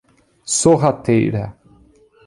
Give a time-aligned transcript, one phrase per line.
[0.61, 1.43] Sorrateira